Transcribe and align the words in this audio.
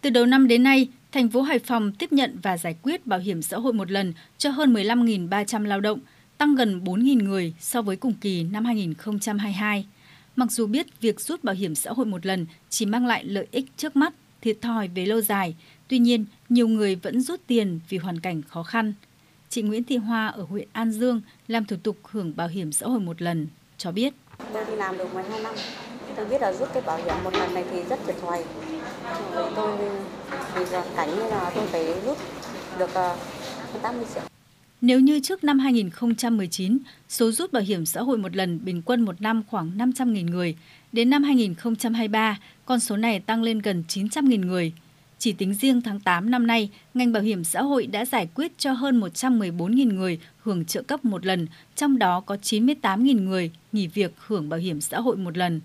Từ 0.00 0.10
đầu 0.10 0.26
năm 0.26 0.48
đến 0.48 0.62
nay, 0.62 0.88
thành 1.12 1.28
phố 1.28 1.42
Hải 1.42 1.58
Phòng 1.58 1.92
tiếp 1.92 2.12
nhận 2.12 2.38
và 2.42 2.56
giải 2.56 2.76
quyết 2.82 3.06
bảo 3.06 3.18
hiểm 3.18 3.42
xã 3.42 3.58
hội 3.58 3.72
một 3.72 3.90
lần 3.90 4.12
cho 4.38 4.50
hơn 4.50 4.74
15.300 4.74 5.64
lao 5.64 5.80
động, 5.80 5.98
tăng 6.38 6.54
gần 6.54 6.84
4.000 6.84 7.24
người 7.24 7.54
so 7.60 7.82
với 7.82 7.96
cùng 7.96 8.12
kỳ 8.20 8.42
năm 8.42 8.64
2022. 8.64 9.86
Mặc 10.36 10.52
dù 10.52 10.66
biết 10.66 11.00
việc 11.00 11.20
rút 11.20 11.44
bảo 11.44 11.54
hiểm 11.54 11.74
xã 11.74 11.92
hội 11.92 12.06
một 12.06 12.26
lần 12.26 12.46
chỉ 12.70 12.86
mang 12.86 13.06
lại 13.06 13.24
lợi 13.24 13.46
ích 13.50 13.64
trước 13.76 13.96
mắt, 13.96 14.14
thiệt 14.40 14.60
thòi 14.60 14.88
về 14.88 15.06
lâu 15.06 15.20
dài, 15.20 15.54
tuy 15.88 15.98
nhiên 15.98 16.24
nhiều 16.48 16.68
người 16.68 16.94
vẫn 16.94 17.20
rút 17.20 17.40
tiền 17.46 17.80
vì 17.88 17.98
hoàn 17.98 18.20
cảnh 18.20 18.42
khó 18.42 18.62
khăn. 18.62 18.94
Chị 19.48 19.62
Nguyễn 19.62 19.84
Thị 19.84 19.96
Hoa 19.96 20.26
ở 20.26 20.42
huyện 20.42 20.68
An 20.72 20.92
Dương 20.92 21.20
làm 21.48 21.64
thủ 21.64 21.76
tục 21.82 21.96
hưởng 22.04 22.36
bảo 22.36 22.48
hiểm 22.48 22.72
xã 22.72 22.86
hội 22.86 23.00
một 23.00 23.22
lần 23.22 23.46
cho 23.78 23.92
biết. 23.92 24.14
Tôi 24.52 24.64
đi 24.64 24.76
làm 24.76 24.98
được 24.98 25.14
12 25.14 25.42
năm, 25.42 25.54
tôi 26.16 26.26
biết 26.26 26.40
là 26.40 26.52
rút 26.52 26.68
cái 26.72 26.82
bảo 26.82 26.96
hiểm 26.96 27.14
một 27.24 27.34
lần 27.34 27.54
này 27.54 27.64
thì 27.70 27.82
rất 27.82 27.98
thiệt 28.06 28.16
thòi. 28.22 28.44
Tôi 29.56 29.78
vì 30.54 30.64
cảnh 30.96 31.18
là 31.18 31.52
tôi 31.54 31.66
phải 31.66 31.94
rút 32.06 32.18
được 32.78 32.94
ờ, 32.94 33.16
80 33.82 34.04
triệu. 34.14 34.22
Nếu 34.80 35.00
như 35.00 35.20
trước 35.20 35.44
năm 35.44 35.58
2019, 35.58 36.78
số 37.08 37.30
rút 37.30 37.52
bảo 37.52 37.62
hiểm 37.62 37.86
xã 37.86 38.02
hội 38.02 38.18
một 38.18 38.36
lần 38.36 38.64
bình 38.64 38.82
quân 38.82 39.00
một 39.00 39.22
năm 39.22 39.42
khoảng 39.50 39.78
500.000 39.78 40.30
người, 40.30 40.56
đến 40.92 41.10
năm 41.10 41.22
2023, 41.22 42.38
con 42.64 42.80
số 42.80 42.96
này 42.96 43.20
tăng 43.20 43.42
lên 43.42 43.58
gần 43.58 43.84
900.000 43.88 44.46
người. 44.46 44.72
Chỉ 45.18 45.32
tính 45.32 45.54
riêng 45.54 45.82
tháng 45.82 46.00
8 46.00 46.30
năm 46.30 46.46
nay, 46.46 46.70
ngành 46.94 47.12
bảo 47.12 47.22
hiểm 47.22 47.44
xã 47.44 47.62
hội 47.62 47.86
đã 47.86 48.04
giải 48.04 48.28
quyết 48.34 48.58
cho 48.58 48.72
hơn 48.72 49.00
114.000 49.00 49.94
người 49.94 50.18
hưởng 50.42 50.64
trợ 50.64 50.82
cấp 50.82 51.04
một 51.04 51.26
lần, 51.26 51.46
trong 51.76 51.98
đó 51.98 52.20
có 52.20 52.36
98.000 52.42 53.24
người 53.24 53.50
nghỉ 53.72 53.86
việc 53.86 54.12
hưởng 54.26 54.48
bảo 54.48 54.60
hiểm 54.60 54.80
xã 54.80 55.00
hội 55.00 55.16
một 55.16 55.36
lần. 55.36 55.60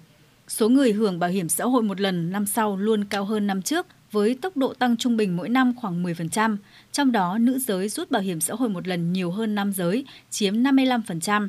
Số 0.48 0.70
người 0.70 0.92
hưởng 0.92 1.20
bảo 1.20 1.30
hiểm 1.30 1.50
xã 1.50 1.64
hội 1.66 1.84
một 1.84 2.02
lần 2.02 2.32
năm 2.32 2.46
sau 2.46 2.78
luôn 2.78 3.06
cao 3.06 3.26
hơn 3.26 3.48
năm 3.48 3.62
trước 3.62 3.88
với 4.12 4.38
tốc 4.42 4.58
độ 4.58 4.74
tăng 4.74 4.98
trung 4.98 5.18
bình 5.18 5.38
mỗi 5.38 5.50
năm 5.50 5.74
khoảng 5.76 6.04
10%, 6.04 6.58
trong 6.92 7.12
đó 7.12 7.38
nữ 7.38 7.60
giới 7.60 7.90
rút 7.90 8.12
bảo 8.12 8.22
hiểm 8.22 8.42
xã 8.42 8.54
hội 8.54 8.70
một 8.70 8.88
lần 8.88 9.14
nhiều 9.14 9.32
hơn 9.32 9.56
nam 9.56 9.74
giới, 9.74 10.06
chiếm 10.30 10.54
55%. 10.54 11.48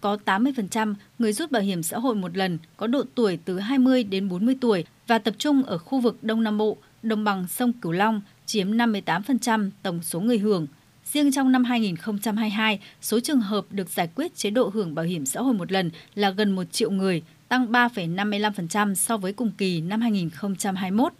Có 0.00 0.18
80% 0.24 0.94
người 1.18 1.32
rút 1.32 1.50
bảo 1.50 1.62
hiểm 1.62 1.82
xã 1.82 1.98
hội 1.98 2.14
một 2.14 2.36
lần 2.36 2.58
có 2.76 2.86
độ 2.86 3.02
tuổi 3.14 3.38
từ 3.44 3.58
20 3.58 4.04
đến 4.04 4.28
40 4.28 4.56
tuổi 4.60 4.84
và 5.06 5.18
tập 5.18 5.34
trung 5.38 5.62
ở 5.62 5.78
khu 5.78 6.00
vực 6.00 6.16
Đông 6.22 6.42
Nam 6.42 6.58
Bộ, 6.58 6.76
đồng 7.02 7.24
bằng 7.24 7.46
sông 7.48 7.72
Cửu 7.72 7.92
Long 7.92 8.20
chiếm 8.46 8.72
58% 8.72 9.70
tổng 9.82 10.02
số 10.02 10.20
người 10.20 10.38
hưởng. 10.38 10.66
Riêng 11.04 11.32
trong 11.32 11.52
năm 11.52 11.64
2022, 11.64 12.80
số 13.00 13.20
trường 13.20 13.40
hợp 13.40 13.66
được 13.70 13.88
giải 13.88 14.08
quyết 14.14 14.36
chế 14.36 14.50
độ 14.50 14.70
hưởng 14.74 14.94
bảo 14.94 15.04
hiểm 15.04 15.26
xã 15.26 15.40
hội 15.40 15.54
một 15.54 15.72
lần 15.72 15.90
là 16.14 16.30
gần 16.30 16.52
1 16.52 16.72
triệu 16.72 16.90
người, 16.90 17.22
tăng 17.48 17.72
3,55% 17.72 18.94
so 18.94 19.16
với 19.16 19.32
cùng 19.32 19.50
kỳ 19.58 19.80
năm 19.80 20.00
2021. 20.00 21.12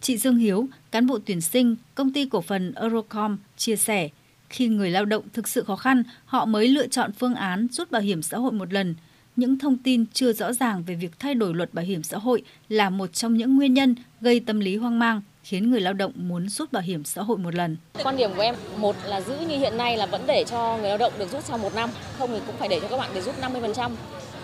Chị 0.00 0.16
Dương 0.16 0.36
Hiếu, 0.36 0.68
cán 0.90 1.06
bộ 1.06 1.18
tuyển 1.26 1.40
sinh 1.40 1.76
công 1.94 2.12
ty 2.12 2.26
cổ 2.26 2.40
phần 2.40 2.72
Eurocom 2.74 3.36
chia 3.56 3.76
sẻ, 3.76 4.08
khi 4.48 4.66
người 4.66 4.90
lao 4.90 5.04
động 5.04 5.24
thực 5.32 5.48
sự 5.48 5.64
khó 5.64 5.76
khăn, 5.76 6.02
họ 6.24 6.44
mới 6.44 6.68
lựa 6.68 6.86
chọn 6.86 7.12
phương 7.12 7.34
án 7.34 7.68
rút 7.72 7.90
bảo 7.90 8.02
hiểm 8.02 8.22
xã 8.22 8.38
hội 8.38 8.52
một 8.52 8.72
lần. 8.72 8.94
Những 9.36 9.58
thông 9.58 9.76
tin 9.76 10.04
chưa 10.12 10.32
rõ 10.32 10.52
ràng 10.52 10.82
về 10.86 10.94
việc 10.94 11.10
thay 11.18 11.34
đổi 11.34 11.54
luật 11.54 11.74
bảo 11.74 11.84
hiểm 11.84 12.02
xã 12.02 12.18
hội 12.18 12.42
là 12.68 12.90
một 12.90 13.12
trong 13.12 13.36
những 13.36 13.56
nguyên 13.56 13.74
nhân 13.74 13.94
gây 14.20 14.40
tâm 14.40 14.60
lý 14.60 14.76
hoang 14.76 14.98
mang 14.98 15.22
khiến 15.42 15.70
người 15.70 15.80
lao 15.80 15.92
động 15.92 16.12
muốn 16.16 16.48
rút 16.48 16.72
bảo 16.72 16.82
hiểm 16.82 17.04
xã 17.04 17.22
hội 17.22 17.38
một 17.38 17.54
lần. 17.54 17.76
Quan 18.02 18.16
điểm 18.16 18.30
của 18.36 18.42
em, 18.42 18.54
một 18.76 18.96
là 19.04 19.20
giữ 19.20 19.38
như 19.48 19.58
hiện 19.58 19.76
nay 19.76 19.96
là 19.96 20.06
vẫn 20.06 20.22
để 20.26 20.44
cho 20.48 20.78
người 20.80 20.88
lao 20.88 20.98
động 20.98 21.12
được 21.18 21.32
rút 21.32 21.44
sau 21.44 21.58
một 21.58 21.74
năm, 21.74 21.90
không 22.18 22.30
thì 22.32 22.40
cũng 22.46 22.56
phải 22.56 22.68
để 22.68 22.80
cho 22.80 22.88
các 22.88 22.96
bạn 22.96 23.10
để 23.14 23.20
rút 23.20 23.34
50%. 23.40 23.90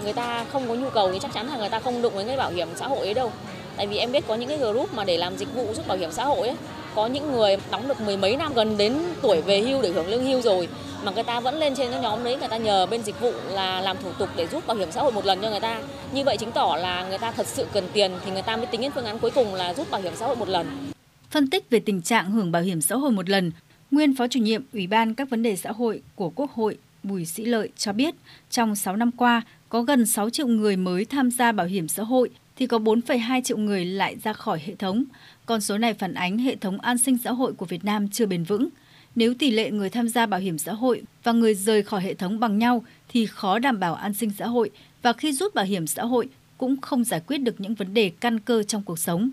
Người 0.02 0.12
ta 0.12 0.44
không 0.52 0.68
có 0.68 0.74
nhu 0.74 0.90
cầu 0.90 1.12
thì 1.12 1.18
chắc 1.22 1.32
chắn 1.34 1.46
là 1.46 1.56
người 1.56 1.68
ta 1.68 1.80
không 1.80 2.02
đụng 2.02 2.14
với 2.14 2.24
cái 2.24 2.36
bảo 2.36 2.50
hiểm 2.50 2.68
xã 2.76 2.88
hội 2.88 2.98
ấy 2.98 3.14
đâu. 3.14 3.32
Tại 3.76 3.86
vì 3.86 3.96
em 3.96 4.12
biết 4.12 4.24
có 4.28 4.34
những 4.34 4.48
cái 4.48 4.58
group 4.58 4.94
mà 4.94 5.04
để 5.04 5.18
làm 5.18 5.36
dịch 5.36 5.54
vụ 5.54 5.72
giúp 5.74 5.88
bảo 5.88 5.98
hiểm 5.98 6.12
xã 6.12 6.24
hội 6.24 6.48
ấy, 6.48 6.56
có 6.94 7.06
những 7.06 7.32
người 7.32 7.56
đóng 7.70 7.88
được 7.88 8.00
mười 8.00 8.16
mấy 8.16 8.36
năm 8.36 8.54
gần 8.54 8.76
đến 8.76 8.98
tuổi 9.22 9.40
về 9.40 9.60
hưu 9.60 9.82
để 9.82 9.88
hưởng 9.88 10.08
lương 10.08 10.24
hưu 10.24 10.42
rồi 10.42 10.68
mà 11.04 11.12
người 11.12 11.22
ta 11.22 11.40
vẫn 11.40 11.54
lên 11.54 11.74
trên 11.74 11.90
cái 11.90 12.00
nhóm 12.00 12.24
đấy 12.24 12.36
người 12.36 12.48
ta 12.48 12.56
nhờ 12.56 12.86
bên 12.86 13.02
dịch 13.02 13.20
vụ 13.20 13.32
là 13.50 13.80
làm 13.80 13.96
thủ 14.02 14.10
tục 14.18 14.28
để 14.36 14.46
rút 14.46 14.66
bảo 14.66 14.76
hiểm 14.76 14.92
xã 14.92 15.02
hội 15.02 15.12
một 15.12 15.26
lần 15.26 15.40
cho 15.42 15.50
người 15.50 15.60
ta. 15.60 15.80
Như 16.12 16.24
vậy 16.24 16.36
chứng 16.36 16.52
tỏ 16.52 16.76
là 16.80 17.08
người 17.08 17.18
ta 17.18 17.30
thật 17.30 17.46
sự 17.46 17.66
cần 17.72 17.84
tiền 17.92 18.12
thì 18.24 18.30
người 18.30 18.42
ta 18.42 18.56
mới 18.56 18.66
tính 18.66 18.80
đến 18.80 18.90
phương 18.94 19.04
án 19.04 19.18
cuối 19.18 19.30
cùng 19.30 19.54
là 19.54 19.74
rút 19.74 19.90
bảo 19.90 20.00
hiểm 20.00 20.12
xã 20.16 20.26
hội 20.26 20.36
một 20.36 20.48
lần. 20.48 20.92
Phân 21.30 21.50
tích 21.50 21.70
về 21.70 21.80
tình 21.80 22.02
trạng 22.02 22.30
hưởng 22.30 22.52
bảo 22.52 22.62
hiểm 22.62 22.80
xã 22.80 22.96
hội 22.96 23.10
một 23.10 23.28
lần, 23.28 23.52
nguyên 23.90 24.16
phó 24.16 24.28
chủ 24.28 24.40
nhiệm 24.40 24.62
Ủy 24.72 24.86
ban 24.86 25.14
các 25.14 25.30
vấn 25.30 25.42
đề 25.42 25.56
xã 25.56 25.72
hội 25.72 26.02
của 26.14 26.30
Quốc 26.34 26.50
hội 26.54 26.76
Bùi 27.04 27.24
Sĩ 27.24 27.44
Lợi 27.44 27.68
cho 27.76 27.92
biết, 27.92 28.14
trong 28.50 28.76
6 28.76 28.96
năm 28.96 29.10
qua, 29.10 29.42
có 29.68 29.82
gần 29.82 30.06
6 30.06 30.30
triệu 30.30 30.46
người 30.46 30.76
mới 30.76 31.04
tham 31.04 31.30
gia 31.30 31.52
bảo 31.52 31.66
hiểm 31.66 31.88
xã 31.88 32.02
hội 32.02 32.30
thì 32.56 32.66
có 32.66 32.78
4,2 32.78 33.42
triệu 33.42 33.56
người 33.56 33.84
lại 33.84 34.16
ra 34.24 34.32
khỏi 34.32 34.60
hệ 34.64 34.74
thống. 34.74 35.04
Con 35.46 35.60
số 35.60 35.78
này 35.78 35.94
phản 35.94 36.14
ánh 36.14 36.38
hệ 36.38 36.56
thống 36.56 36.80
an 36.80 36.98
sinh 36.98 37.18
xã 37.18 37.32
hội 37.32 37.52
của 37.52 37.66
Việt 37.66 37.84
Nam 37.84 38.08
chưa 38.08 38.26
bền 38.26 38.44
vững. 38.44 38.68
Nếu 39.14 39.34
tỷ 39.34 39.50
lệ 39.50 39.70
người 39.70 39.90
tham 39.90 40.08
gia 40.08 40.26
bảo 40.26 40.40
hiểm 40.40 40.58
xã 40.58 40.72
hội 40.72 41.02
và 41.22 41.32
người 41.32 41.54
rời 41.54 41.82
khỏi 41.82 42.02
hệ 42.02 42.14
thống 42.14 42.40
bằng 42.40 42.58
nhau 42.58 42.84
thì 43.08 43.26
khó 43.26 43.58
đảm 43.58 43.80
bảo 43.80 43.94
an 43.94 44.14
sinh 44.14 44.30
xã 44.38 44.46
hội 44.46 44.70
và 45.02 45.12
khi 45.12 45.32
rút 45.32 45.54
bảo 45.54 45.64
hiểm 45.64 45.86
xã 45.86 46.04
hội 46.04 46.28
cũng 46.58 46.76
không 46.80 47.04
giải 47.04 47.20
quyết 47.26 47.38
được 47.38 47.60
những 47.60 47.74
vấn 47.74 47.94
đề 47.94 48.10
căn 48.20 48.40
cơ 48.40 48.62
trong 48.62 48.82
cuộc 48.82 48.98
sống. 48.98 49.30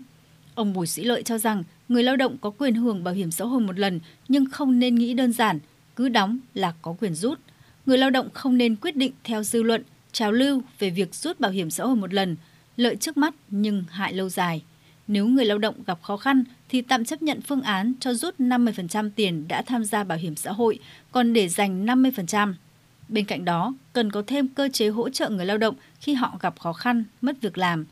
Ông 0.54 0.72
Bùi 0.72 0.86
Sĩ 0.86 1.04
Lợi 1.04 1.22
cho 1.22 1.38
rằng 1.38 1.64
người 1.88 2.02
lao 2.02 2.16
động 2.16 2.36
có 2.40 2.50
quyền 2.50 2.74
hưởng 2.74 3.04
bảo 3.04 3.14
hiểm 3.14 3.30
xã 3.30 3.44
hội 3.44 3.60
một 3.60 3.78
lần 3.78 4.00
nhưng 4.28 4.46
không 4.50 4.78
nên 4.78 4.94
nghĩ 4.94 5.14
đơn 5.14 5.32
giản, 5.32 5.58
cứ 5.96 6.08
đóng 6.08 6.38
là 6.54 6.72
có 6.82 6.94
quyền 7.00 7.14
rút. 7.14 7.38
Người 7.86 7.98
lao 7.98 8.10
động 8.10 8.28
không 8.34 8.58
nên 8.58 8.76
quyết 8.76 8.96
định 8.96 9.12
theo 9.24 9.42
dư 9.42 9.62
luận, 9.62 9.82
trào 10.12 10.32
lưu 10.32 10.62
về 10.78 10.90
việc 10.90 11.14
rút 11.14 11.40
bảo 11.40 11.50
hiểm 11.50 11.70
xã 11.70 11.84
hội 11.84 11.96
một 11.96 12.14
lần– 12.14 12.36
lợi 12.76 12.96
trước 12.96 13.16
mắt 13.16 13.34
nhưng 13.50 13.84
hại 13.90 14.12
lâu 14.12 14.28
dài. 14.28 14.62
Nếu 15.06 15.26
người 15.26 15.44
lao 15.44 15.58
động 15.58 15.74
gặp 15.86 15.98
khó 16.02 16.16
khăn 16.16 16.44
thì 16.68 16.82
tạm 16.82 17.04
chấp 17.04 17.22
nhận 17.22 17.40
phương 17.40 17.62
án 17.62 17.92
cho 18.00 18.14
rút 18.14 18.34
50% 18.38 19.10
tiền 19.16 19.48
đã 19.48 19.62
tham 19.62 19.84
gia 19.84 20.04
bảo 20.04 20.18
hiểm 20.18 20.36
xã 20.36 20.52
hội, 20.52 20.78
còn 21.12 21.32
để 21.32 21.48
dành 21.48 21.86
50%. 21.86 22.54
Bên 23.08 23.24
cạnh 23.24 23.44
đó, 23.44 23.74
cần 23.92 24.12
có 24.12 24.22
thêm 24.26 24.48
cơ 24.48 24.68
chế 24.72 24.88
hỗ 24.88 25.10
trợ 25.10 25.30
người 25.30 25.46
lao 25.46 25.58
động 25.58 25.74
khi 26.00 26.14
họ 26.14 26.38
gặp 26.40 26.60
khó 26.60 26.72
khăn, 26.72 27.04
mất 27.20 27.40
việc 27.40 27.58
làm. 27.58 27.86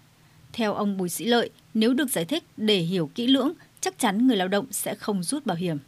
Theo 0.53 0.75
ông 0.75 0.97
Bùi 0.97 1.09
Sĩ 1.09 1.25
Lợi, 1.25 1.51
nếu 1.75 1.95
được 1.95 2.11
giải 2.11 2.25
thích 2.25 2.45
để 2.57 2.79
hiểu 2.79 3.11
kỹ 3.15 3.27
lưỡng, 3.27 3.53
chắc 3.81 3.99
chắn 3.99 4.27
người 4.27 4.37
lao 4.37 4.49
động 4.49 4.67
sẽ 4.71 4.95
không 4.95 5.23
rút 5.23 5.47
bảo 5.47 5.57
hiểm. 5.57 5.79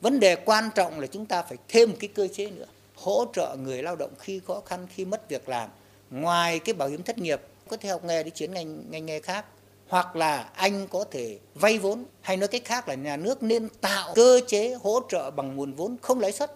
Vấn 0.00 0.20
đề 0.20 0.36
quan 0.36 0.64
trọng 0.74 1.00
là 1.00 1.06
chúng 1.06 1.26
ta 1.26 1.42
phải 1.42 1.58
thêm 1.68 1.90
một 1.90 1.96
cái 2.00 2.08
cơ 2.08 2.28
chế 2.34 2.50
nữa, 2.50 2.66
hỗ 3.02 3.24
trợ 3.32 3.56
người 3.56 3.82
lao 3.82 3.96
động 3.96 4.10
khi 4.18 4.40
khó 4.46 4.62
khăn, 4.66 4.86
khi 4.94 5.04
mất 5.04 5.28
việc 5.28 5.48
làm. 5.48 5.70
Ngoài 6.10 6.58
cái 6.58 6.74
bảo 6.74 6.88
hiểm 6.88 7.02
thất 7.02 7.18
nghiệp 7.18 7.40
có 7.68 7.76
thể 7.76 7.88
học 7.88 8.04
nghề 8.04 8.22
đi 8.22 8.30
chuyển 8.30 8.54
ngành 8.54 8.90
ngành 8.90 9.06
nghề 9.06 9.20
khác 9.20 9.44
hoặc 9.88 10.16
là 10.16 10.50
anh 10.54 10.88
có 10.88 11.04
thể 11.10 11.38
vay 11.54 11.78
vốn 11.78 12.04
hay 12.20 12.36
nói 12.36 12.48
cách 12.48 12.62
khác 12.64 12.88
là 12.88 12.94
nhà 12.94 13.16
nước 13.16 13.42
nên 13.42 13.68
tạo 13.68 14.12
cơ 14.14 14.40
chế 14.46 14.74
hỗ 14.82 15.00
trợ 15.08 15.30
bằng 15.30 15.56
nguồn 15.56 15.72
vốn 15.72 15.96
không 16.02 16.20
lãi 16.20 16.32
suất 16.32 16.54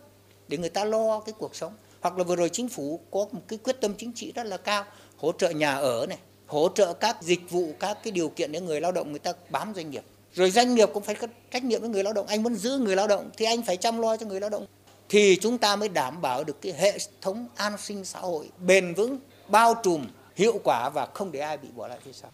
để 0.49 0.59
người 0.59 0.69
ta 0.69 0.85
lo 0.85 1.21
cái 1.21 1.33
cuộc 1.39 1.57
sống. 1.57 1.73
Hoặc 2.01 2.19
là 2.19 2.25
vừa 2.25 2.37
rồi 2.37 2.49
chính 2.49 2.69
phủ 2.69 3.01
có 3.11 3.27
một 3.33 3.41
cái 3.49 3.59
quyết 3.65 3.81
tâm 3.81 3.95
chính 3.99 4.13
trị 4.13 4.33
rất 4.35 4.47
là 4.47 4.57
cao 4.57 4.85
hỗ 5.17 5.33
trợ 5.33 5.51
nhà 5.51 5.75
ở 5.75 6.07
này 6.09 6.19
hỗ 6.47 6.69
trợ 6.75 6.93
các 6.93 7.23
dịch 7.23 7.51
vụ 7.51 7.69
các 7.81 7.99
cái 8.03 8.11
điều 8.11 8.29
kiện 8.29 8.53
để 8.53 8.61
người 8.61 8.81
lao 8.81 8.93
động 8.93 9.11
người 9.11 9.19
ta 9.19 9.33
bám 9.51 9.73
doanh 9.75 9.91
nghiệp. 9.91 10.03
Rồi 10.35 10.51
doanh 10.51 10.75
nghiệp 10.75 10.91
cũng 10.95 11.03
phải 11.03 11.15
có 11.15 11.27
trách 11.51 11.65
nhiệm 11.65 11.81
với 11.81 11.91
người 11.91 12.05
lao 12.05 12.13
động. 12.13 12.27
Anh 12.27 12.43
muốn 12.43 12.55
giữ 12.55 12.79
người 12.79 12.97
lao 12.97 13.07
động 13.07 13.31
thì 13.37 13.45
anh 13.45 13.63
phải 13.63 13.77
chăm 13.77 13.99
lo 13.99 14.17
cho 14.17 14.27
người 14.27 14.41
lao 14.41 14.51
động 14.51 14.67
thì 15.09 15.39
chúng 15.41 15.59
ta 15.59 15.77
mới 15.77 15.89
đảm 15.89 16.21
bảo 16.23 16.45
được 16.45 16.63
cái 16.63 16.73
hệ 16.73 16.99
thống 17.21 17.47
an 17.57 17.73
sinh 17.79 18.05
xã 18.05 18.19
hội 18.19 18.49
bền 18.67 18.95
vững 18.95 19.19
bao 19.49 19.75
trùm 19.83 20.07
hiệu 20.37 20.61
quả 20.65 20.91
và 20.91 21.07
không 21.15 21.33
để 21.33 21.41
ai 21.41 21.57
bị 21.57 21.69
bỏ 21.77 21.89
lại 21.89 21.99
phía 22.05 22.13
sau. 22.13 22.31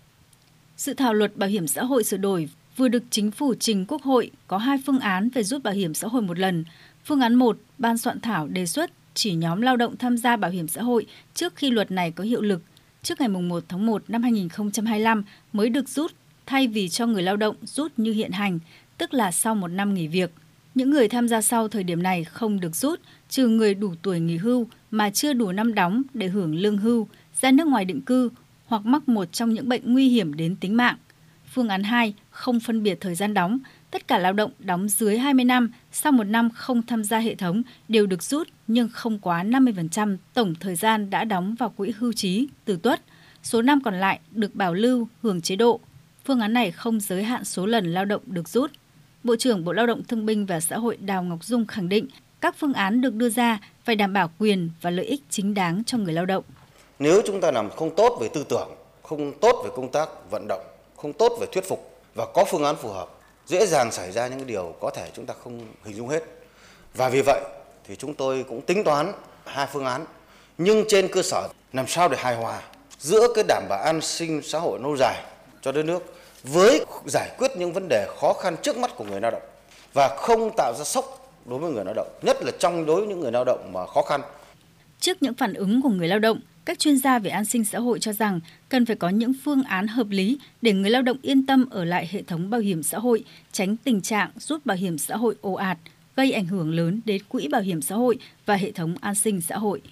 Sự 0.76 0.94
thảo 0.94 1.14
luật 1.14 1.36
bảo 1.36 1.48
hiểm 1.48 1.68
xã 1.68 1.84
hội 1.84 2.04
sửa 2.04 2.16
đổi 2.16 2.48
vừa 2.76 2.88
được 2.88 3.02
chính 3.10 3.30
phủ 3.30 3.54
trình 3.60 3.84
Quốc 3.88 4.02
hội 4.02 4.30
có 4.46 4.58
hai 4.58 4.78
phương 4.86 4.98
án 4.98 5.28
về 5.30 5.42
rút 5.42 5.62
bảo 5.62 5.74
hiểm 5.74 5.94
xã 5.94 6.08
hội 6.08 6.22
một 6.22 6.38
lần. 6.38 6.64
Phương 7.04 7.20
án 7.20 7.34
1, 7.34 7.56
ban 7.78 7.98
soạn 7.98 8.20
thảo 8.20 8.46
đề 8.46 8.66
xuất 8.66 8.90
chỉ 9.14 9.34
nhóm 9.34 9.60
lao 9.60 9.76
động 9.76 9.96
tham 9.96 10.16
gia 10.16 10.36
bảo 10.36 10.50
hiểm 10.50 10.68
xã 10.68 10.82
hội 10.82 11.06
trước 11.34 11.56
khi 11.56 11.70
luật 11.70 11.90
này 11.90 12.10
có 12.10 12.24
hiệu 12.24 12.40
lực 12.40 12.62
trước 13.02 13.20
ngày 13.20 13.28
1 13.28 13.64
tháng 13.68 13.86
1 13.86 14.02
năm 14.08 14.22
2025 14.22 15.24
mới 15.52 15.68
được 15.68 15.88
rút 15.88 16.12
thay 16.46 16.66
vì 16.66 16.88
cho 16.88 17.06
người 17.06 17.22
lao 17.22 17.36
động 17.36 17.56
rút 17.62 17.92
như 17.96 18.12
hiện 18.12 18.30
hành, 18.30 18.58
tức 18.98 19.14
là 19.14 19.32
sau 19.32 19.54
một 19.54 19.68
năm 19.68 19.94
nghỉ 19.94 20.06
việc. 20.06 20.30
Những 20.74 20.90
người 20.90 21.08
tham 21.08 21.28
gia 21.28 21.42
sau 21.42 21.68
thời 21.68 21.84
điểm 21.84 22.02
này 22.02 22.24
không 22.24 22.60
được 22.60 22.76
rút, 22.76 23.00
trừ 23.28 23.48
người 23.48 23.74
đủ 23.74 23.94
tuổi 24.02 24.20
nghỉ 24.20 24.36
hưu 24.36 24.66
mà 24.90 25.10
chưa 25.10 25.32
đủ 25.32 25.52
năm 25.52 25.74
đóng 25.74 26.02
để 26.14 26.28
hưởng 26.28 26.54
lương 26.54 26.78
hưu, 26.78 27.08
ra 27.40 27.50
nước 27.50 27.66
ngoài 27.66 27.84
định 27.84 28.00
cư 28.00 28.30
hoặc 28.66 28.86
mắc 28.86 29.08
một 29.08 29.32
trong 29.32 29.54
những 29.54 29.68
bệnh 29.68 29.92
nguy 29.92 30.08
hiểm 30.08 30.34
đến 30.34 30.56
tính 30.56 30.76
mạng. 30.76 30.96
Phương 31.54 31.68
án 31.68 31.82
2 31.82 32.14
không 32.30 32.60
phân 32.60 32.82
biệt 32.82 33.00
thời 33.00 33.14
gian 33.14 33.34
đóng, 33.34 33.58
tất 33.90 34.08
cả 34.08 34.18
lao 34.18 34.32
động 34.32 34.50
đóng 34.58 34.88
dưới 34.88 35.18
20 35.18 35.44
năm 35.44 35.72
sau 35.92 36.12
một 36.12 36.24
năm 36.24 36.50
không 36.50 36.82
tham 36.82 37.04
gia 37.04 37.18
hệ 37.18 37.34
thống 37.34 37.62
đều 37.88 38.06
được 38.06 38.22
rút 38.22 38.48
nhưng 38.66 38.88
không 38.88 39.18
quá 39.18 39.44
50% 39.44 40.16
tổng 40.34 40.54
thời 40.60 40.74
gian 40.74 41.10
đã 41.10 41.24
đóng 41.24 41.54
vào 41.54 41.68
quỹ 41.68 41.92
hưu 41.98 42.12
trí 42.12 42.48
từ 42.64 42.76
tuất. 42.82 43.02
Số 43.42 43.62
năm 43.62 43.80
còn 43.84 43.94
lại 43.94 44.20
được 44.30 44.54
bảo 44.54 44.74
lưu 44.74 45.08
hưởng 45.22 45.40
chế 45.40 45.56
độ. 45.56 45.80
Phương 46.24 46.40
án 46.40 46.52
này 46.52 46.70
không 46.70 47.00
giới 47.00 47.24
hạn 47.24 47.44
số 47.44 47.66
lần 47.66 47.92
lao 47.92 48.04
động 48.04 48.22
được 48.26 48.48
rút. 48.48 48.70
Bộ 49.24 49.36
trưởng 49.36 49.64
Bộ 49.64 49.72
Lao 49.72 49.86
động 49.86 50.02
Thương 50.08 50.26
binh 50.26 50.46
và 50.46 50.60
Xã 50.60 50.76
hội 50.76 50.96
Đào 50.96 51.22
Ngọc 51.22 51.44
Dung 51.44 51.66
khẳng 51.66 51.88
định 51.88 52.08
các 52.40 52.54
phương 52.58 52.72
án 52.72 53.00
được 53.00 53.14
đưa 53.14 53.28
ra 53.28 53.58
phải 53.84 53.96
đảm 53.96 54.12
bảo 54.12 54.30
quyền 54.38 54.70
và 54.80 54.90
lợi 54.90 55.06
ích 55.06 55.20
chính 55.30 55.54
đáng 55.54 55.82
cho 55.86 55.98
người 55.98 56.12
lao 56.12 56.26
động. 56.26 56.44
Nếu 56.98 57.22
chúng 57.26 57.40
ta 57.40 57.50
làm 57.50 57.70
không 57.70 57.96
tốt 57.96 58.18
về 58.20 58.28
tư 58.34 58.44
tưởng, 58.48 58.68
không 59.02 59.32
tốt 59.40 59.62
về 59.64 59.70
công 59.76 59.92
tác 59.92 60.08
vận 60.30 60.46
động, 60.48 60.60
không 60.96 61.12
tốt 61.12 61.38
về 61.40 61.46
thuyết 61.52 61.68
phục 61.68 62.00
và 62.14 62.26
có 62.34 62.44
phương 62.50 62.64
án 62.64 62.76
phù 62.76 62.88
hợp 62.88 63.08
dễ 63.46 63.66
dàng 63.66 63.92
xảy 63.92 64.12
ra 64.12 64.28
những 64.28 64.46
điều 64.46 64.74
có 64.80 64.90
thể 64.90 65.10
chúng 65.14 65.26
ta 65.26 65.34
không 65.44 65.60
hình 65.84 65.96
dung 65.96 66.08
hết. 66.08 66.22
Và 66.94 67.08
vì 67.08 67.22
vậy 67.26 67.40
thì 67.88 67.96
chúng 67.96 68.14
tôi 68.14 68.44
cũng 68.48 68.60
tính 68.60 68.84
toán 68.84 69.12
hai 69.44 69.66
phương 69.72 69.84
án 69.84 70.04
nhưng 70.58 70.84
trên 70.88 71.08
cơ 71.08 71.22
sở 71.22 71.48
làm 71.72 71.86
sao 71.86 72.08
để 72.08 72.16
hài 72.20 72.36
hòa 72.36 72.62
giữa 72.98 73.28
cái 73.34 73.44
đảm 73.48 73.62
bảo 73.68 73.82
an 73.82 74.00
sinh 74.00 74.42
xã 74.42 74.58
hội 74.58 74.78
lâu 74.82 74.96
dài 74.96 75.24
cho 75.62 75.72
đất 75.72 75.84
nước 75.84 76.14
với 76.44 76.84
giải 77.06 77.30
quyết 77.38 77.50
những 77.58 77.72
vấn 77.72 77.88
đề 77.88 78.08
khó 78.20 78.32
khăn 78.32 78.56
trước 78.62 78.76
mắt 78.76 78.90
của 78.96 79.04
người 79.04 79.20
lao 79.20 79.30
động 79.30 79.42
và 79.92 80.16
không 80.18 80.50
tạo 80.56 80.74
ra 80.78 80.84
sốc 80.84 81.34
đối 81.46 81.58
với 81.58 81.70
người 81.72 81.84
lao 81.84 81.94
động, 81.94 82.08
nhất 82.22 82.36
là 82.42 82.52
trong 82.58 82.86
đối 82.86 83.00
với 83.00 83.08
những 83.08 83.20
người 83.20 83.32
lao 83.32 83.44
động 83.44 83.70
mà 83.72 83.86
khó 83.86 84.02
khăn. 84.02 84.20
Trước 85.00 85.22
những 85.22 85.34
phản 85.34 85.54
ứng 85.54 85.82
của 85.82 85.88
người 85.88 86.08
lao 86.08 86.18
động, 86.18 86.40
các 86.64 86.78
chuyên 86.78 86.98
gia 86.98 87.18
về 87.18 87.30
an 87.30 87.44
sinh 87.44 87.64
xã 87.64 87.78
hội 87.78 87.98
cho 88.00 88.12
rằng 88.12 88.40
cần 88.68 88.86
phải 88.86 88.96
có 88.96 89.08
những 89.08 89.32
phương 89.44 89.62
án 89.62 89.86
hợp 89.86 90.06
lý 90.10 90.38
để 90.62 90.72
người 90.72 90.90
lao 90.90 91.02
động 91.02 91.16
yên 91.22 91.46
tâm 91.46 91.68
ở 91.70 91.84
lại 91.84 92.08
hệ 92.10 92.22
thống 92.22 92.50
bảo 92.50 92.60
hiểm 92.60 92.82
xã 92.82 92.98
hội, 92.98 93.24
tránh 93.52 93.76
tình 93.76 94.00
trạng 94.00 94.30
rút 94.38 94.66
bảo 94.66 94.76
hiểm 94.76 94.98
xã 94.98 95.16
hội 95.16 95.34
ồ 95.40 95.52
ạt, 95.52 95.78
gây 96.16 96.32
ảnh 96.32 96.46
hưởng 96.46 96.70
lớn 96.70 97.00
đến 97.04 97.22
quỹ 97.28 97.48
bảo 97.48 97.62
hiểm 97.62 97.82
xã 97.82 97.94
hội 97.94 98.18
và 98.46 98.56
hệ 98.56 98.72
thống 98.72 98.94
an 99.00 99.14
sinh 99.14 99.40
xã 99.40 99.58
hội. 99.58 99.82